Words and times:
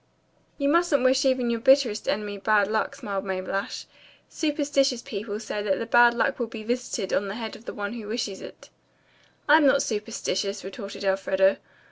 "You 0.57 0.67
mustn't 0.67 1.03
wish 1.03 1.25
even 1.25 1.51
your 1.51 1.59
bitterest 1.59 2.07
enemy 2.09 2.39
bad 2.39 2.67
luck," 2.67 2.95
smiled 2.95 3.23
Mabel 3.23 3.53
Ashe. 3.53 3.85
"Superstitious 4.29 5.03
people 5.03 5.39
say 5.39 5.61
that 5.61 5.77
the 5.77 5.85
bad 5.85 6.15
luck 6.15 6.39
will 6.39 6.47
be 6.47 6.63
visited 6.63 7.13
on 7.13 7.27
the 7.27 7.35
head 7.35 7.55
of 7.55 7.65
the 7.65 7.73
one 7.75 7.93
who 7.93 8.07
wishes 8.07 8.41
it." 8.41 8.71
"I'm 9.47 9.67
not 9.67 9.83
superstitious," 9.83 10.63
retorted 10.63 11.03
Elfreda. 11.03 11.59